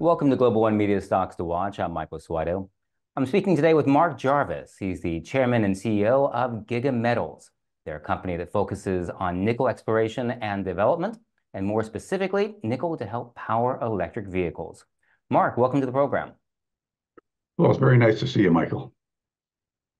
[0.00, 1.78] Welcome to Global One Media Stocks to Watch.
[1.78, 2.70] I'm Michael Suido.
[3.16, 4.76] I'm speaking today with Mark Jarvis.
[4.80, 7.50] He's the chairman and CEO of Giga Metals.
[7.84, 11.18] They're a company that focuses on nickel exploration and development,
[11.52, 14.86] and more specifically, nickel to help power electric vehicles.
[15.28, 16.32] Mark, welcome to the program.
[17.58, 18.94] Well, it's very nice to see you, Michael.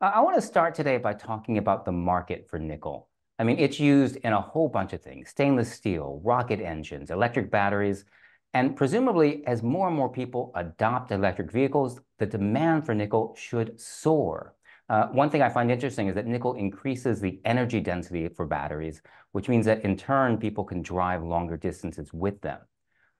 [0.00, 3.10] I want to start today by talking about the market for nickel.
[3.38, 7.50] I mean, it's used in a whole bunch of things, stainless steel, rocket engines, electric
[7.50, 8.06] batteries,
[8.52, 13.80] and presumably, as more and more people adopt electric vehicles, the demand for nickel should
[13.80, 14.54] soar.
[14.88, 19.02] Uh, one thing I find interesting is that nickel increases the energy density for batteries,
[19.30, 22.58] which means that in turn, people can drive longer distances with them.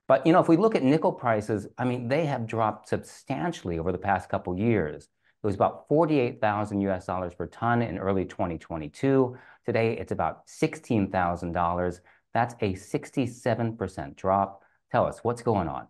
[0.08, 3.78] But you know, if we look at nickel prices, I mean, they have dropped substantially
[3.78, 5.04] over the past couple years.
[5.04, 9.36] It was about 48,000 US dollars per ton in early 2022.
[9.64, 12.00] Today, it's about $16,000.
[12.34, 14.64] That's a 67% drop.
[14.92, 15.86] Tell us, what's going on?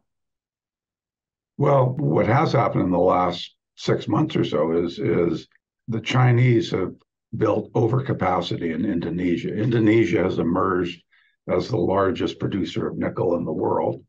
[1.57, 5.49] Well, what has happened in the last six months or so is, is
[5.89, 6.95] the Chinese have
[7.37, 9.55] built overcapacity in Indonesia.
[9.55, 11.03] Indonesia has emerged
[11.49, 14.05] as the largest producer of nickel in the world,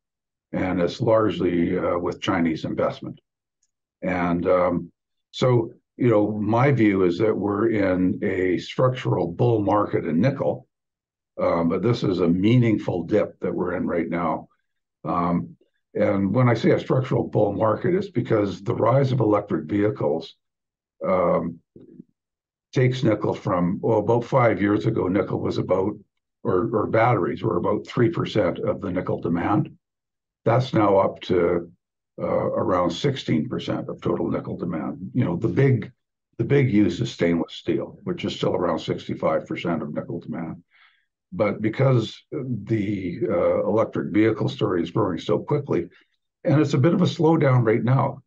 [0.51, 3.19] and it's largely uh, with Chinese investment.
[4.01, 4.91] And um,
[5.31, 10.67] so, you know, my view is that we're in a structural bull market in nickel,
[11.39, 14.49] um, but this is a meaningful dip that we're in right now.
[15.03, 15.55] Um,
[15.93, 20.35] and when I say a structural bull market, it's because the rise of electric vehicles
[21.05, 21.59] um,
[22.73, 25.93] takes nickel from, well, about five years ago, nickel was about,
[26.43, 29.75] or, or batteries were about 3% of the nickel demand.
[30.45, 31.69] That's now up to
[32.19, 35.11] uh, around 16% of total nickel demand.
[35.13, 35.91] You know, the big
[36.37, 40.63] the big use is stainless steel, which is still around 65% of nickel demand.
[41.31, 45.87] But because the uh, electric vehicle story is growing so quickly,
[46.43, 48.21] and it's a bit of a slowdown right now,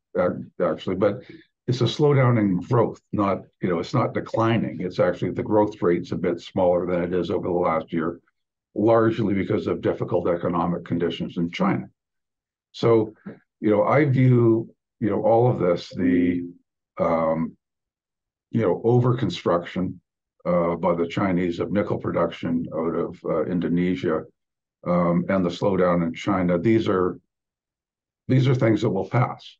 [0.62, 1.22] actually, but
[1.66, 4.80] it's a slowdown in growth, not, you know, it's not declining.
[4.80, 8.20] It's actually the growth rate's a bit smaller than it is over the last year,
[8.74, 11.88] largely because of difficult economic conditions in China.
[12.72, 13.14] So,
[13.60, 16.46] you know, I view, you know, all of this, the,
[16.98, 17.56] um,
[18.50, 20.00] you know, over construction
[20.44, 24.24] by the Chinese of nickel production out of uh, Indonesia
[24.86, 26.58] um, and the slowdown in China.
[26.58, 27.18] These are
[28.28, 29.56] these are things that will pass.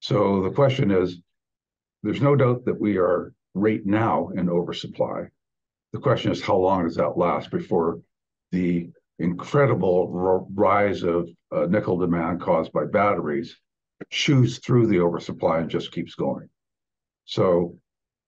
[0.00, 1.20] So the question is,
[2.02, 5.28] there's no doubt that we are right now in oversupply.
[5.92, 8.00] The question is, how long does that last before
[8.52, 13.56] the incredible rise of uh, nickel demand caused by batteries
[14.10, 16.48] chews through the oversupply and just keeps going?
[17.24, 17.78] So,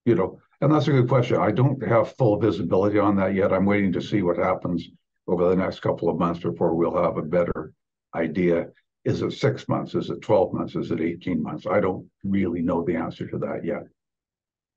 [0.05, 1.37] you know, and that's a good question.
[1.37, 3.51] I don't have full visibility on that yet.
[3.51, 4.87] I'm waiting to see what happens
[5.27, 7.73] over the next couple of months before we'll have a better
[8.15, 8.67] idea.
[9.03, 9.95] Is it six months?
[9.95, 10.75] Is it 12 months?
[10.75, 11.65] Is it 18 months?
[11.65, 13.83] I don't really know the answer to that yet.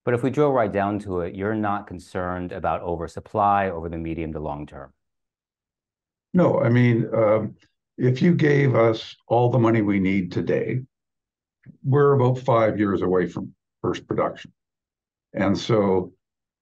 [0.06, 3.98] But if we drill right down to it, you're not concerned about oversupply over the
[3.98, 4.92] medium to long term?
[6.32, 7.54] No, I mean, um,
[7.98, 10.80] if you gave us all the money we need today,
[11.82, 14.52] we're about five years away from first production.
[15.34, 16.12] And so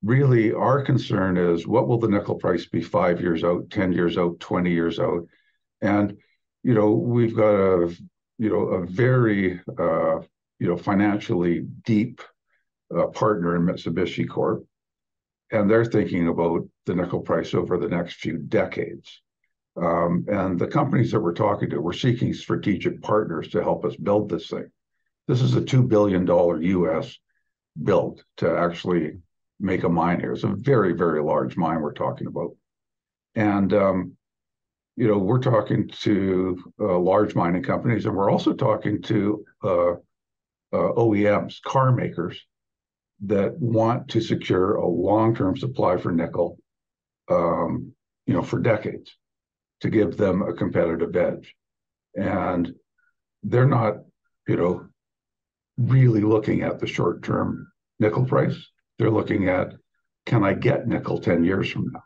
[0.02, 4.18] really our concern is what will the nickel price be five years out, 10 years
[4.18, 5.26] out, 20 years out?
[5.80, 6.16] And,
[6.62, 7.96] you know, we've got a,
[8.38, 10.20] you know, a very, uh,
[10.58, 12.22] you know, financially deep
[12.96, 14.64] uh, partner in Mitsubishi Corp.
[15.50, 19.20] And they're thinking about the nickel price over the next few decades.
[19.76, 23.96] Um, and the companies that we're talking to, we're seeking strategic partners to help us
[23.96, 24.70] build this thing.
[25.28, 27.18] This is a $2 billion US
[27.80, 29.18] built to actually
[29.60, 30.32] make a mine here.
[30.32, 32.50] It's a very, very large mine we're talking about.
[33.34, 34.16] And, um,
[34.96, 39.92] you know, we're talking to uh, large mining companies, and we're also talking to uh,
[39.92, 39.96] uh,
[40.72, 42.38] OEMs, car makers,
[43.24, 46.58] that want to secure a long-term supply for nickel,
[47.30, 47.92] um,
[48.26, 49.16] you know, for decades,
[49.80, 51.54] to give them a competitive edge.
[52.14, 52.74] And
[53.42, 53.98] they're not,
[54.46, 54.86] you know,
[55.78, 57.71] really looking at the short-term
[58.02, 58.56] nickel price.
[58.98, 59.72] They're looking at,
[60.26, 62.02] can I get nickel 10 years from now?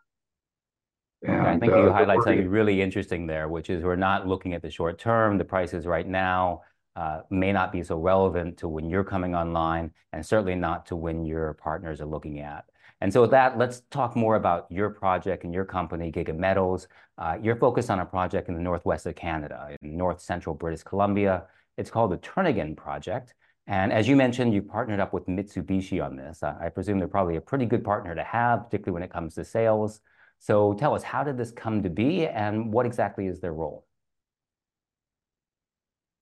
[1.23, 4.55] And, I think you uh, highlight something really interesting there, which is we're not looking
[4.55, 5.39] at the short term.
[5.39, 6.63] The prices right now
[6.95, 10.97] uh, may not be so relevant to when you're coming online, and certainly not to
[10.97, 12.67] when your partners are looking at.
[13.01, 16.87] And so with that, let's talk more about your project and your company, Giga Metals.
[17.19, 20.83] Uh, you're focused on a project in the northwest of Canada, in north central British
[20.83, 21.45] Columbia.
[21.77, 23.35] It's called the Turnagain Project.
[23.67, 26.43] And as you mentioned, you partnered up with Mitsubishi on this.
[26.43, 29.45] I presume they're probably a pretty good partner to have, particularly when it comes to
[29.45, 30.01] sales.
[30.39, 33.85] So tell us, how did this come to be and what exactly is their role?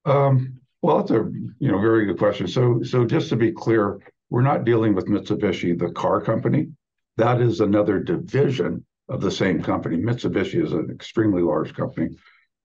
[0.07, 2.47] Um, well, that's a you know very good question.
[2.47, 4.01] So so just to be clear,
[4.31, 6.69] we're not dealing with Mitsubishi, the car company.
[7.17, 9.97] That is another division of the same company.
[9.97, 12.17] Mitsubishi is an extremely large company.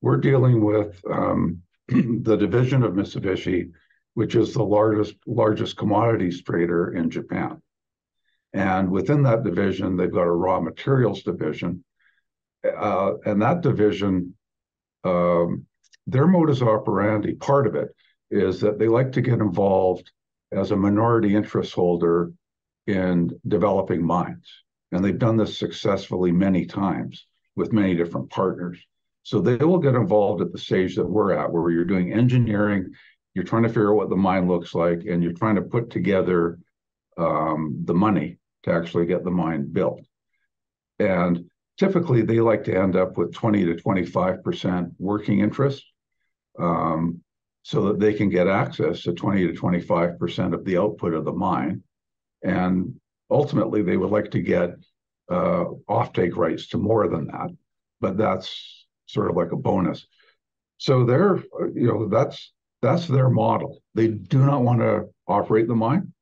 [0.01, 3.71] We're dealing with um, the division of Mitsubishi,
[4.19, 7.61] which is the largest largest commodities trader in Japan.
[8.51, 11.85] And within that division, they've got a raw materials division,
[12.65, 14.35] uh, and that division,
[15.05, 15.65] um,
[16.05, 17.95] their modus operandi, part of it
[18.29, 20.11] is that they like to get involved
[20.51, 22.33] as a minority interest holder
[22.87, 24.49] in developing mines.
[24.91, 27.25] And they've done this successfully many times
[27.55, 28.85] with many different partners.
[29.23, 32.91] So they will get involved at the stage that we're at, where you're doing engineering,
[33.33, 35.89] you're trying to figure out what the mine looks like, and you're trying to put
[35.89, 36.59] together
[37.17, 40.01] um, the money to actually get the mine built.
[40.99, 45.83] And typically, they like to end up with 20 to 25% working interest
[46.57, 47.21] um,
[47.63, 51.31] so that they can get access to 20 to 25% of the output of the
[51.31, 51.83] mine.
[52.43, 52.99] And
[53.29, 54.71] ultimately, they would like to get
[55.29, 57.51] uh, offtake rights to more than that,
[58.01, 60.05] but that's sort of like a bonus.
[60.77, 61.37] So they're,
[61.73, 63.81] you know, that's that's their model.
[63.95, 66.13] They do not want to operate the mine,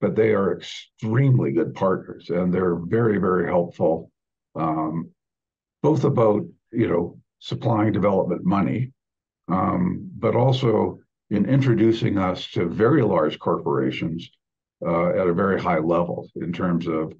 [0.00, 4.10] but they are extremely good partners, and they're very, very helpful,
[4.54, 5.10] um,
[5.82, 6.42] both about
[6.72, 8.92] you know supplying development money
[9.50, 11.00] um, but also
[11.30, 14.30] in introducing us to very large corporations
[14.84, 17.12] uh, at a very high level in terms of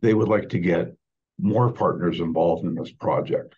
[0.00, 0.94] they would like to get
[1.38, 3.54] more partners involved in this project.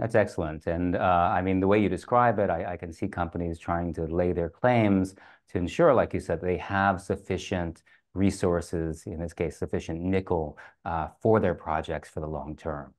[0.00, 0.66] That's excellent.
[0.66, 3.92] And uh, I mean, the way you describe it, I, I, can see companies trying
[3.94, 5.14] to lay their claims
[5.50, 7.82] to ensure, like you said, they have sufficient
[8.14, 10.56] resources, in this case, sufficient nickel
[10.86, 12.94] uh, for their projects for the long term.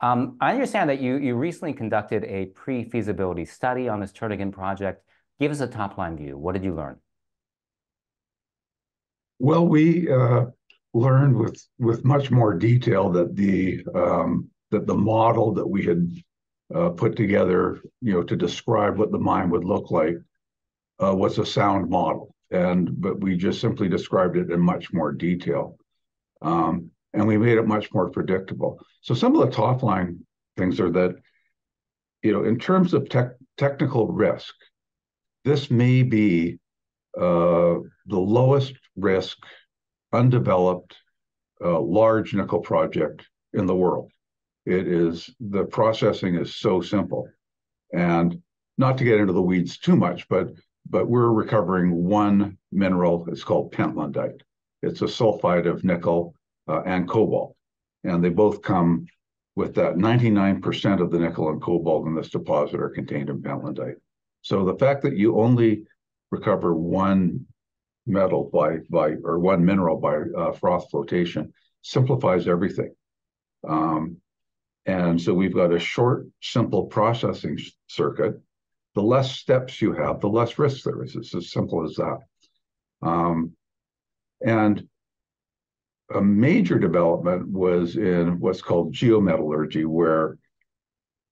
[0.00, 5.02] Um, I understand that you, you recently conducted a pre-feasibility study on this Turnagain project.
[5.40, 6.38] Give us a top-line view.
[6.38, 6.98] What did you learn?
[9.40, 10.46] Well, we uh,
[10.94, 16.10] learned with with much more detail that the um, that the model that we had
[16.74, 20.16] uh, put together, you know, to describe what the mine would look like,
[21.02, 25.12] uh, was a sound model, and but we just simply described it in much more
[25.12, 25.76] detail.
[26.42, 28.78] Um, and we made it much more predictable.
[29.00, 30.24] So some of the top line
[30.56, 31.16] things are that,
[32.22, 34.54] you know, in terms of tech, technical risk,
[35.44, 36.58] this may be
[37.16, 37.76] uh,
[38.06, 39.38] the lowest risk,
[40.12, 40.96] undeveloped,
[41.64, 44.10] uh, large nickel project in the world.
[44.70, 47.28] It is the processing is so simple,
[47.92, 48.40] and
[48.78, 50.52] not to get into the weeds too much, but
[50.88, 53.26] but we're recovering one mineral.
[53.28, 54.40] It's called pentlandite.
[54.82, 56.34] It's a sulfide of nickel
[56.68, 57.56] uh, and cobalt.
[58.04, 59.06] And they both come
[59.56, 63.96] with that 99% of the nickel and cobalt in this deposit are contained in pentlandite.
[64.42, 65.84] So the fact that you only
[66.30, 67.44] recover one
[68.06, 71.52] metal by by or one mineral by uh, froth flotation
[71.82, 72.94] simplifies everything.
[73.68, 74.18] Um,
[74.86, 78.40] and so we've got a short, simple processing circuit.
[78.94, 81.14] The less steps you have, the less risk there is.
[81.14, 82.18] It's as simple as that.
[83.02, 83.52] Um,
[84.44, 84.86] and
[86.14, 90.38] a major development was in what's called geometallurgy, where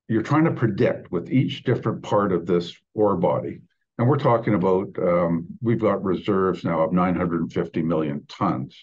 [0.09, 3.61] you're trying to predict with each different part of this ore body.
[3.99, 8.77] And we're talking about, um, we've got reserves now of 950 million tons.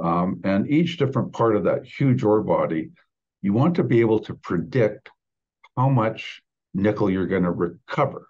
[0.00, 2.90] Um, and each different part of that huge ore body,
[3.42, 5.10] you want to be able to predict
[5.76, 6.42] how much
[6.74, 8.26] nickel you're going to recover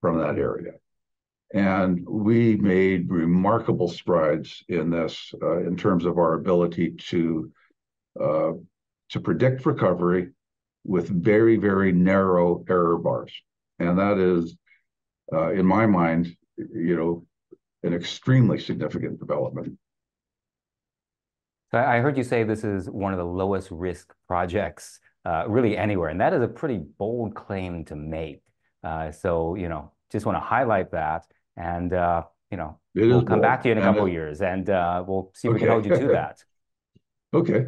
[0.00, 0.72] from that area.
[1.52, 7.52] And we made remarkable strides in this uh, in terms of our ability to
[8.20, 8.52] uh,
[9.10, 10.30] to predict recovery
[10.84, 13.32] with very very narrow error bars,
[13.78, 14.56] and that is,
[15.32, 17.24] uh, in my mind, you know,
[17.84, 19.78] an extremely significant development.
[21.74, 25.76] So I heard you say this is one of the lowest risk projects uh, really
[25.76, 28.42] anywhere, and that is a pretty bold claim to make.
[28.84, 31.26] Uh, so you know, just want to highlight that.
[31.56, 33.42] And, uh, you know, it we'll come bold.
[33.42, 35.54] back to you in a couple of years and uh, we'll see if okay.
[35.54, 36.44] we can hold you to that.
[37.34, 37.66] okay.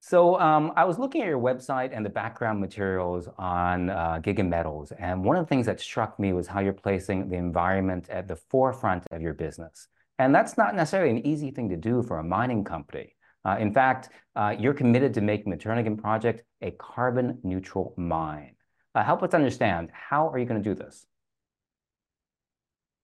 [0.00, 4.48] So um, I was looking at your website and the background materials on uh, Giga
[4.48, 8.08] Metals, and one of the things that struck me was how you're placing the environment
[8.08, 9.88] at the forefront of your business.
[10.22, 13.16] And that's not necessarily an easy thing to do for a mining company.
[13.44, 18.54] Uh, in fact, uh, you're committed to making the Turnagain project a carbon neutral mine.
[18.94, 21.04] Uh, help us understand, how are you going to do this?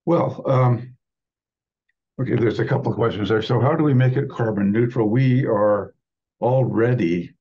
[0.07, 0.95] Well, um,
[2.21, 3.43] okay, there's a couple of questions there.
[3.43, 5.09] So how do we make it carbon neutral?
[5.09, 5.95] We are
[6.41, 7.35] already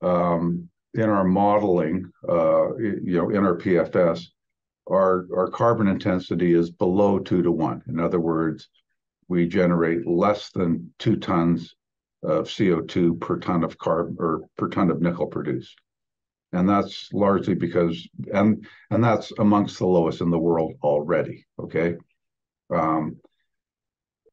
[0.00, 4.26] um, in our modeling, uh, you know, in our PFS,
[4.88, 7.82] our, our carbon intensity is below two to one.
[7.88, 8.68] In other words,
[9.28, 11.74] we generate less than two tons
[12.22, 15.76] of CO2 per ton of carbon or per ton of nickel produced.
[16.52, 21.46] And that's largely because and and that's amongst the lowest in the world already.
[21.58, 21.96] Okay.
[22.70, 23.16] Um,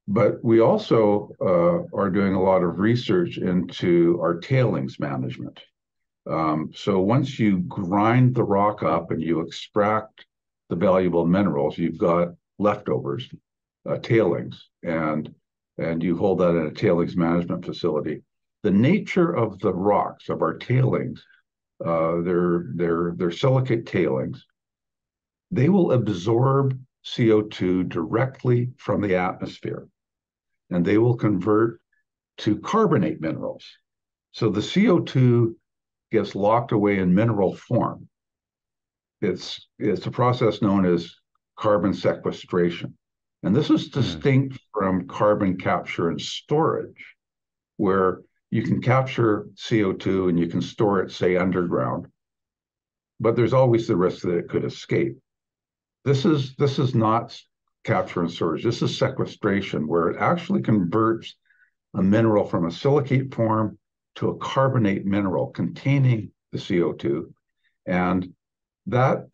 [0.08, 5.60] but we also uh, are doing a lot of research into our tailings management.
[6.30, 10.26] Um, so once you grind the rock up and you extract
[10.70, 13.30] the valuable minerals, you've got leftovers,
[13.90, 15.34] uh, tailings, and
[15.78, 18.24] and you hold that in a tailings management facility.
[18.64, 21.24] The nature of the rocks of our tailings,
[21.84, 24.46] uh, they're they're they're silicate tailings.
[25.52, 29.88] They will absorb CO2 directly from the atmosphere,
[30.70, 31.80] and they will convert
[32.38, 33.66] to carbonate minerals.
[34.32, 35.56] So the CO2
[36.12, 38.08] gets locked away in mineral form.
[39.22, 41.14] It's it's a process known as
[41.58, 42.98] carbon sequestration.
[43.46, 47.16] And this is distinct from carbon capture and storage,
[47.78, 52.08] where you can capture CO2 and you can store it, say, underground,
[53.20, 55.20] but there's always the risk that it could escape.
[56.06, 57.40] This is this is not
[57.84, 58.64] capture and storage.
[58.64, 61.36] This is sequestration, where it actually converts
[61.94, 63.78] a mineral from a silicate form
[64.16, 67.32] to a carbonate mineral containing the CO2.
[67.86, 68.34] And
[68.88, 69.28] that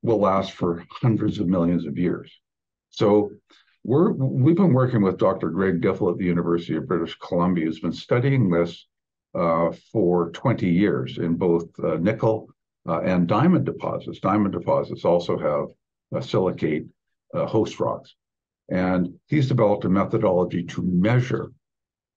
[0.00, 2.32] will last for hundreds of millions of years.
[2.92, 3.30] So
[3.84, 5.50] we're we've been working with Dr.
[5.50, 8.86] Greg Dipple at the University of British Columbia, who's been studying this
[9.34, 12.48] uh, for 20 years in both uh, nickel
[12.86, 14.20] uh, and diamond deposits.
[14.20, 16.86] Diamond deposits also have silicate
[17.34, 18.14] uh, host rocks,
[18.68, 21.50] and he's developed a methodology to measure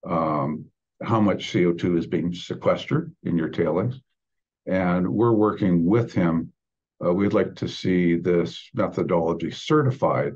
[0.05, 0.65] um,
[1.01, 4.01] how much CO2 is being sequestered in your tailings.
[4.67, 6.51] And we're working with him.
[7.03, 10.34] Uh, we'd like to see this methodology certified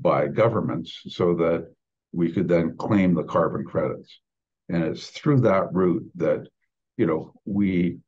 [0.00, 1.72] by governments so that
[2.12, 4.20] we could then claim the carbon credits.
[4.68, 6.46] And it's through that route that,
[6.96, 7.98] you know, we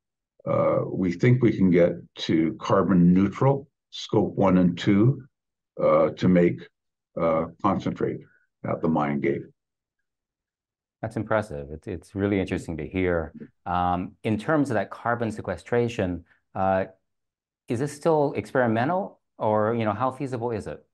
[0.44, 5.22] uh, we think we can get to carbon neutral, scope one and two,
[5.80, 6.60] uh, to make
[7.20, 8.20] uh, concentrate
[8.64, 9.42] at the mine gate.
[11.00, 11.68] That's impressive.
[11.70, 13.32] It's, it's really interesting to hear.
[13.66, 16.84] Um, in terms of that carbon sequestration, uh,
[17.68, 20.84] is this still experimental or, you know, how feasible is it?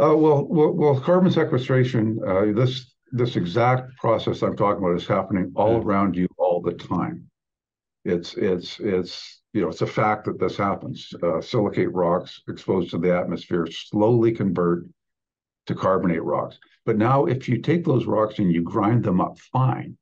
[0.00, 5.06] Uh, well, well, well, carbon sequestration, uh, this this exact process I'm talking about is
[5.06, 5.84] happening all mm.
[5.84, 7.28] around you all the time.
[8.06, 11.12] It's it's it's you know it's a fact that this happens.
[11.22, 14.86] Uh, silicate rocks exposed to the atmosphere slowly convert
[15.66, 16.58] to carbonate rocks.
[16.86, 19.98] But now, if you take those rocks and you grind them up fine,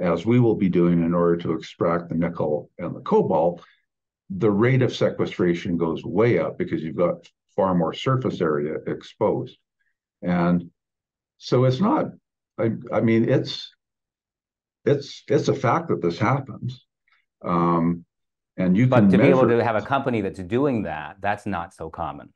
[0.00, 3.62] as we will be doing in order to extract the nickel and the cobalt,
[4.30, 9.58] the rate of sequestration goes way up because you've got far more surface area exposed.
[10.22, 10.70] And
[11.38, 12.04] so it's not,
[12.56, 13.74] I, I mean, it's
[14.84, 16.86] it's it's a fact that this happens.
[17.44, 18.04] Um,
[18.56, 21.74] and you but to be able to have a company that's doing that, that's not
[21.74, 22.32] so common.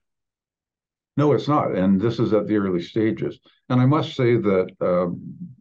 [1.17, 1.77] No, it's not.
[1.77, 3.39] And this is at the early stages.
[3.69, 5.11] And I must say that, um,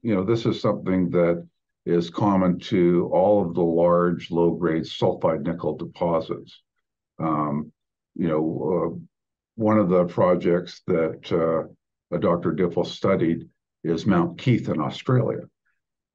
[0.01, 1.45] you know, this is something that
[1.85, 6.61] is common to all of the large, low grade sulfide nickel deposits.
[7.19, 7.71] Um,
[8.15, 8.99] you know, uh,
[9.55, 12.53] one of the projects that uh, Dr.
[12.53, 13.47] Dipple studied
[13.83, 15.41] is Mount Keith in Australia.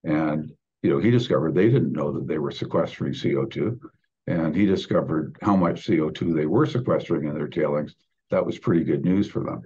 [0.04, 0.52] And,
[0.82, 3.78] you know, he discovered they didn't know that they were sequestering CO2.
[4.28, 7.94] And he discovered how much CO2 they were sequestering in their tailings
[8.30, 9.62] that was pretty good news for them.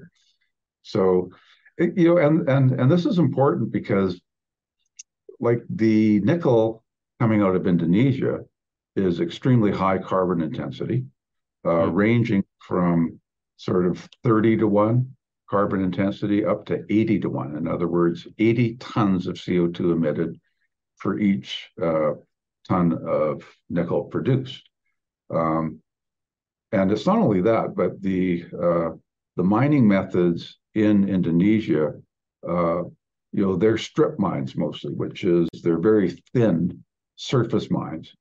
[0.82, 1.30] So,
[1.78, 4.20] you know, and and and this is important because,
[5.38, 6.84] like the nickel
[7.18, 8.40] coming out of Indonesia
[8.96, 11.04] is extremely high carbon intensity,
[11.64, 11.94] uh, mm-hmm.
[11.94, 13.19] ranging from
[13.60, 15.06] sort of 30 to 1
[15.50, 17.56] carbon intensity up to 80 to 1.
[17.56, 20.40] In other words, 80 tons of CO2 emitted
[20.96, 22.12] for each uh,
[22.66, 24.66] ton of nickel produced.
[25.28, 25.80] Um,
[26.72, 28.90] and it's not only that, but the uh,
[29.36, 31.92] the mining methods in Indonesia,
[32.48, 32.82] uh,
[33.32, 36.82] you know, they're strip mines mostly, which is they're very thin
[37.16, 38.14] surface mines,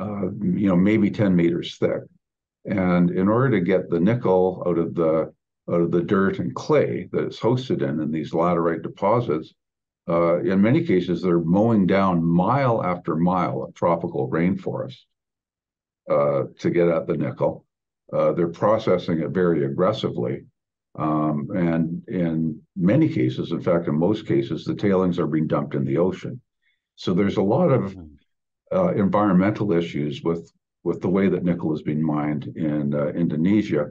[0.00, 2.00] uh, you know, maybe 10 meters thick.
[2.66, 5.32] And in order to get the nickel out of the
[5.68, 9.52] out of the dirt and clay that it's hosted in in these laterite deposits,
[10.08, 14.98] uh, in many cases they're mowing down mile after mile of tropical rainforest
[16.08, 17.64] uh, to get at the nickel.
[18.12, 20.44] Uh, they're processing it very aggressively.
[20.96, 25.74] Um, and in many cases, in fact, in most cases, the tailings are being dumped
[25.74, 26.40] in the ocean.
[26.94, 28.76] So there's a lot of mm-hmm.
[28.76, 30.50] uh, environmental issues with
[30.86, 33.90] with the way that nickel is being mined in uh, Indonesia.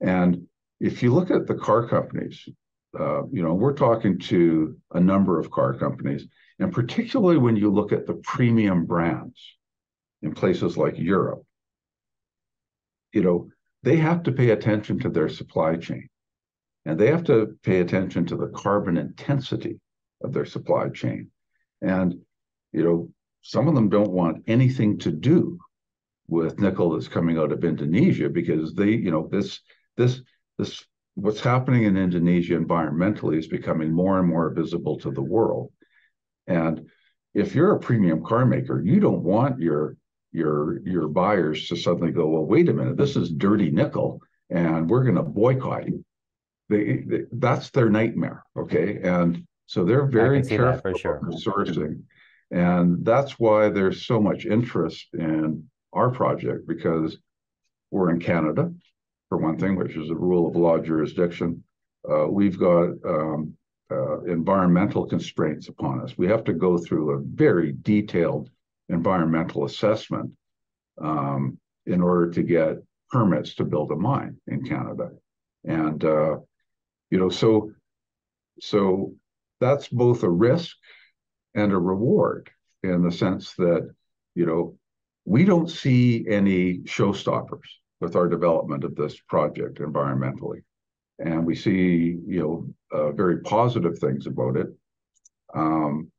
[0.00, 0.46] And
[0.80, 2.48] if you look at the car companies,
[2.98, 6.26] uh, you know, we're talking to a number of car companies,
[6.58, 9.38] and particularly when you look at the premium brands
[10.22, 11.42] in places like Europe,
[13.12, 13.50] you know,
[13.82, 16.08] they have to pay attention to their supply chain
[16.86, 19.78] and they have to pay attention to the carbon intensity
[20.24, 21.30] of their supply chain.
[21.82, 22.14] And,
[22.72, 23.10] you know,
[23.42, 25.58] some of them don't want anything to do
[26.30, 29.60] with nickel that's coming out of Indonesia because they, you know, this,
[29.96, 30.22] this,
[30.58, 30.84] this,
[31.14, 35.72] what's happening in Indonesia environmentally is becoming more and more visible to the world.
[36.46, 36.88] And
[37.34, 39.96] if you're a premium car maker, you don't want your
[40.32, 44.88] your your buyers to suddenly go, well, wait a minute, this is dirty nickel, and
[44.88, 46.04] we're going to boycott you.
[46.68, 48.44] They, they, that's their nightmare.
[48.56, 51.20] Okay, and so they're very careful for sure.
[51.44, 52.02] sourcing,
[52.50, 57.18] and that's why there's so much interest in our project because
[57.90, 58.72] we're in Canada,
[59.28, 61.62] for one thing, which is a rule of law jurisdiction.
[62.08, 63.54] Uh, we've got um,
[63.90, 66.16] uh, environmental constraints upon us.
[66.16, 68.50] We have to go through a very detailed
[68.88, 70.32] environmental assessment
[71.00, 72.76] um, in order to get
[73.10, 75.10] permits to build a mine in Canada.
[75.64, 76.36] And uh,
[77.10, 77.72] you know, so
[78.60, 79.14] so
[79.60, 80.76] that's both a risk
[81.54, 82.50] and a reward
[82.82, 83.92] in the sense that
[84.34, 84.78] you know
[85.30, 87.68] we don't see any showstoppers
[88.00, 90.60] with our development of this project environmentally,
[91.20, 94.66] and we see you know uh, very positive things about it.
[95.54, 96.10] Um,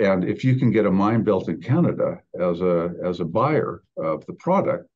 [0.00, 3.84] and if you can get a mine built in Canada as a as a buyer
[3.96, 4.88] of the product,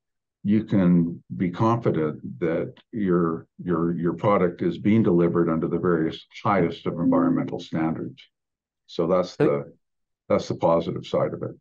[0.43, 6.26] you can be confident that your your your product is being delivered under the various
[6.43, 8.21] highest of environmental standards.
[8.87, 9.73] So that's the
[10.28, 11.54] that's the positive side of it.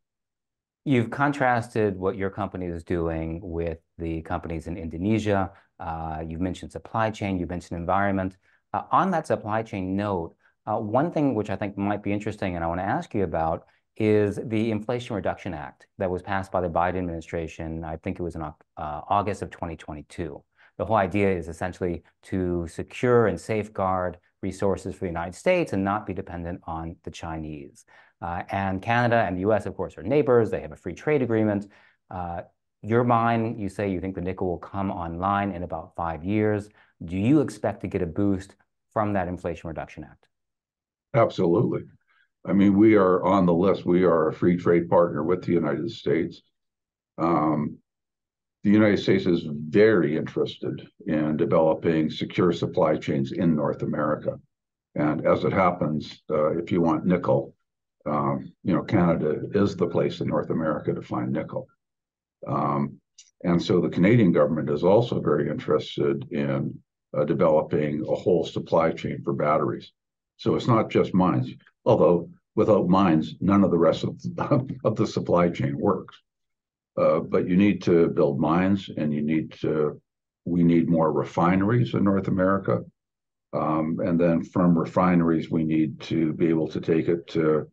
[0.85, 5.51] You've contrasted what your company is doing with the companies in Indonesia.
[5.79, 7.39] Uh, you've mentioned supply chain.
[7.39, 8.35] you've mentioned environment.
[8.73, 12.55] Uh, on that supply chain note, uh, one thing which I think might be interesting
[12.55, 13.65] and I want to ask you about
[13.95, 17.83] is the Inflation Reduction Act that was passed by the Biden administration.
[17.85, 18.43] I think it was in
[18.77, 20.43] August of 2022.
[20.77, 25.83] The whole idea is essentially to secure and safeguard resources for the United States and
[25.83, 27.85] not be dependent on the Chinese.
[28.21, 30.51] Uh, and Canada and the US, of course, are neighbors.
[30.51, 31.67] They have a free trade agreement.
[32.11, 32.41] Uh,
[32.81, 36.69] your mine, you say you think the nickel will come online in about five years.
[37.03, 38.55] Do you expect to get a boost
[38.91, 40.27] from that Inflation Reduction Act?
[41.13, 41.83] Absolutely.
[42.45, 43.85] I mean, we are on the list.
[43.85, 46.41] We are a free trade partner with the United States.
[47.17, 47.77] Um,
[48.63, 54.39] the United States is very interested in developing secure supply chains in North America.
[54.95, 57.53] And as it happens, uh, if you want nickel,
[58.05, 61.67] um, you know, Canada is the place in North America to find nickel.
[62.47, 62.99] Um,
[63.43, 66.77] and so the Canadian government is also very interested in
[67.17, 69.91] uh, developing a whole supply chain for batteries.
[70.37, 71.49] So it's not just mines,
[71.85, 74.17] although without mines, none of the rest of
[74.83, 76.15] of the supply chain works.
[76.95, 79.99] Uh, but you need to build mines and you need to,
[80.45, 82.81] we need more refineries in North America.
[83.53, 87.67] Um, and then from refineries, we need to be able to take it to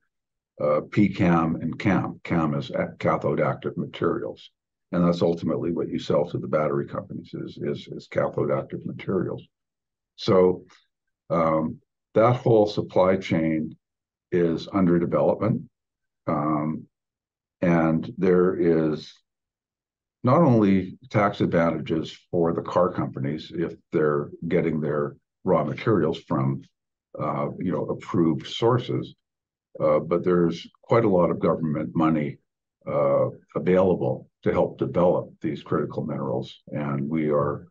[0.60, 2.20] uh, PCAM and CAM.
[2.24, 4.50] CAM is cathode active materials.
[4.92, 8.84] And that's ultimately what you sell to the battery companies is, is, is cathode active
[8.84, 9.42] materials.
[10.16, 10.64] So
[11.30, 11.78] um,
[12.14, 13.76] that whole supply chain
[14.32, 15.62] is under development.
[16.26, 16.86] Um,
[17.62, 19.12] and there is
[20.22, 26.62] not only tax advantages for the car companies if they're getting their raw materials from
[27.18, 29.14] uh, you know approved sources,
[29.80, 32.38] uh, but there's quite a lot of government money
[32.86, 37.66] uh, available to help develop these critical minerals, and we are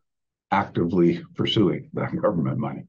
[0.52, 2.84] actively pursuing that government money.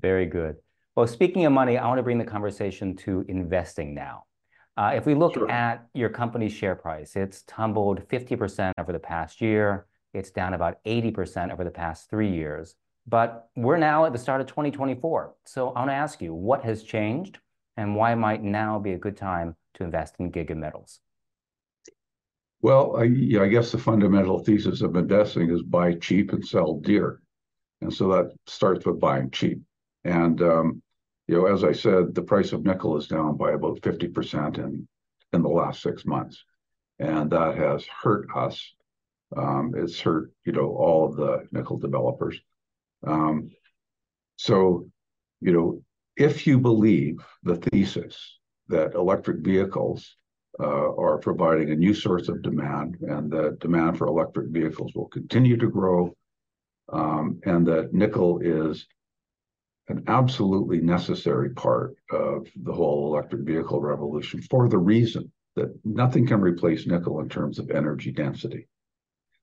[0.00, 0.56] Very good.
[0.96, 4.24] Well, speaking of money, I want to bring the conversation to investing now.
[4.78, 9.40] Uh, if we look at your company's share price, it's tumbled 50% over the past
[9.40, 9.86] year.
[10.14, 12.76] It's down about 80% over the past three years.
[13.04, 15.34] But we're now at the start of 2024.
[15.46, 17.40] So I want to ask you, what has changed
[17.76, 21.00] and why might now be a good time to invest in Giga Metals?
[22.62, 27.20] Well, I, I guess the fundamental thesis of investing is buy cheap and sell dear.
[27.80, 29.60] And so that starts with buying cheap.
[30.04, 30.82] And um,
[31.28, 34.88] you know, as I said, the price of nickel is down by about 50% in
[35.34, 36.42] in the last six months,
[36.98, 38.74] and that has hurt us.
[39.36, 42.40] Um, it's hurt, you know, all of the nickel developers.
[43.06, 43.50] Um,
[44.36, 44.88] so,
[45.42, 45.82] you know,
[46.16, 48.38] if you believe the thesis
[48.68, 50.16] that electric vehicles
[50.58, 55.08] uh, are providing a new source of demand, and the demand for electric vehicles will
[55.08, 56.10] continue to grow,
[56.90, 58.86] um, and that nickel is
[59.88, 66.26] an absolutely necessary part of the whole electric vehicle revolution for the reason that nothing
[66.26, 68.68] can replace nickel in terms of energy density.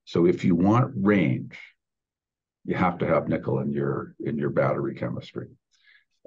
[0.06, 1.58] So if you want range,
[2.64, 5.48] you have to have nickel in your in your battery chemistry.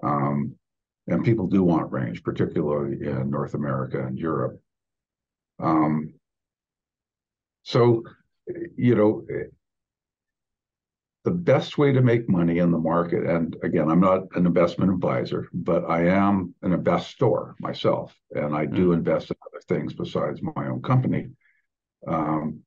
[0.02, 0.54] Um,
[1.06, 4.60] and people do want range, particularly in North America and Europe.
[5.58, 6.14] Um,
[7.62, 8.02] so,
[8.76, 9.26] you know,
[11.28, 14.90] the best way to make money in the market, and again, I'm not an investment
[14.90, 18.94] advisor, but I am an investor myself, and I do mm-hmm.
[18.94, 21.28] invest in other things besides my own company.
[22.06, 22.60] Um,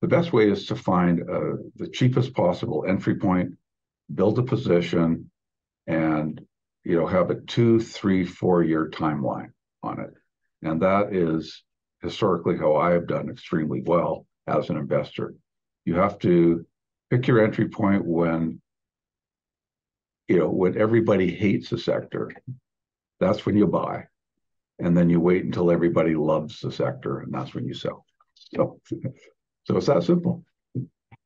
[0.00, 3.58] the best way is to find uh, the cheapest possible entry point,
[4.14, 5.30] build a position,
[5.86, 6.40] and
[6.84, 9.50] you know have a two, three, four year timeline
[9.82, 10.14] on it,
[10.62, 11.62] and that is
[12.00, 15.34] historically how I have done extremely well as an investor.
[15.84, 16.64] You have to
[17.12, 18.60] pick your entry point when
[20.28, 22.30] you know when everybody hates the sector
[23.22, 24.06] that's when you buy.
[24.78, 28.04] And then you wait until everybody loves the sector and that's when you sell.
[28.34, 28.80] So
[29.64, 30.44] so it's that simple.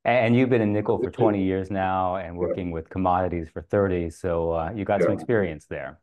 [0.04, 2.74] And you've been in nickel for 20 years now and working yeah.
[2.74, 5.06] with commodities for 30 so uh, you got yeah.
[5.06, 5.98] some experience there.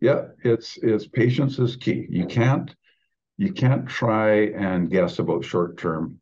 [0.00, 2.06] Yeah it's it's patience is key.
[2.10, 2.74] You can't
[3.38, 6.20] you can't try and guess about short term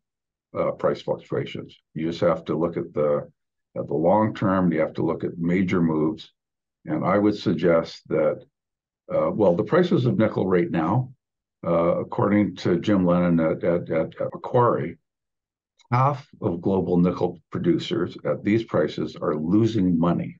[0.57, 1.77] uh, price fluctuations.
[1.93, 3.29] You just have to look at the
[3.75, 4.71] at the long term.
[4.71, 6.31] You have to look at major moves,
[6.85, 8.43] and I would suggest that
[9.13, 11.13] uh, well, the prices of nickel right now,
[11.65, 14.97] uh, according to Jim Lennon at, at, at, at Macquarie,
[15.91, 20.37] half of global nickel producers at these prices are losing money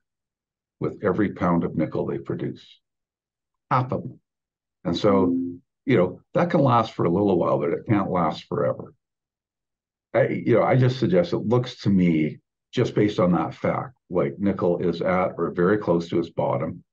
[0.80, 2.80] with every pound of nickel they produce.
[3.69, 4.19] Half of them.
[4.86, 5.36] And so,
[5.86, 8.93] you know, that can last for a little while, but it can't last forever.
[10.13, 12.39] I, you know, I just suggest it looks to me
[12.71, 16.84] just based on that fact, like nickel is at or very close to its bottom,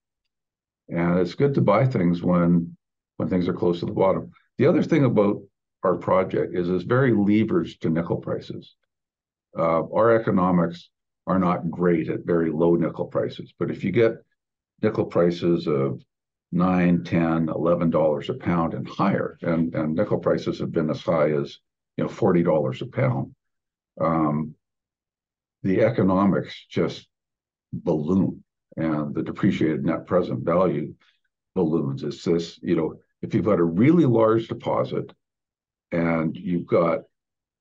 [0.88, 2.76] and it's good to buy things when
[3.16, 4.30] when things are close to the bottom.
[4.58, 5.42] The other thing about
[5.82, 8.74] our project is it's very leveraged to nickel prices.
[9.56, 10.90] Uh, our economics
[11.26, 14.12] are not great at very low nickel prices, but if you get
[14.82, 16.02] nickel prices of
[16.52, 21.02] nine, 10, 11 dollars a pound and higher, and, and nickel prices have been as
[21.02, 21.58] high as
[22.00, 23.34] you know, forty dollars a pound.
[24.00, 24.54] Um,
[25.62, 27.06] the economics just
[27.74, 28.42] balloon,
[28.78, 30.94] and the depreciated net present value
[31.54, 32.02] balloons.
[32.02, 35.12] It's this, you know, if you've got a really large deposit
[35.92, 37.00] and you've got,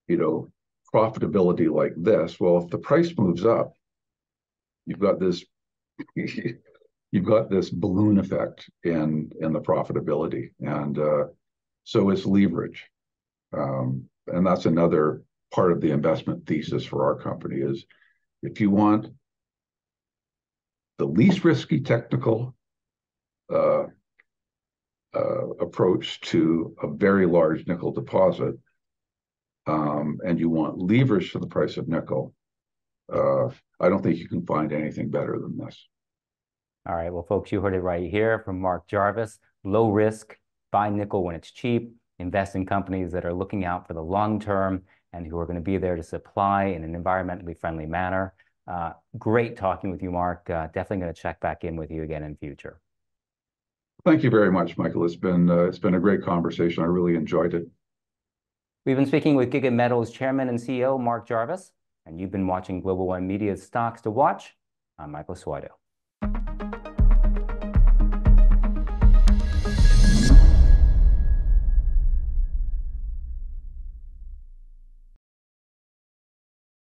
[0.08, 0.47] you know,
[0.95, 3.73] profitability like this, well, if the price moves up,
[4.86, 5.43] you've got this.
[6.15, 11.25] you've got this balloon effect in in the profitability, and uh,
[11.84, 12.86] so it's leverage.
[13.52, 17.85] Um, and that's another part of the investment thesis for our company is
[18.43, 19.07] if you want
[20.97, 22.55] the least risky technical
[23.51, 23.83] uh,
[25.15, 28.55] uh, approach to a very large nickel deposit,
[29.65, 32.33] um, and you want levers for the price of nickel,
[33.11, 33.47] uh,
[33.79, 35.87] I don't think you can find anything better than this.
[36.87, 37.11] All right.
[37.11, 39.39] Well, folks, you heard it right here from Mark Jarvis.
[39.63, 40.37] Low risk,
[40.71, 44.39] buy nickel when it's cheap invest in companies that are looking out for the long
[44.39, 48.34] term and who are going to be there to supply in an environmentally friendly manner.
[48.67, 50.47] Uh, great talking with you, Mark.
[50.49, 52.79] Uh, definitely going to check back in with you again in future.
[54.05, 55.03] Thank you very much, Michael.
[55.05, 56.84] It's been uh, it's been a great conversation.
[56.84, 57.67] I really enjoyed it.
[58.86, 61.71] We've been speaking with Giga Metals Chairman and CEO Mark Jarvis,
[62.05, 64.55] and you've been watching Global One Media's Stocks to Watch.
[64.97, 66.68] I'm Michael Suido.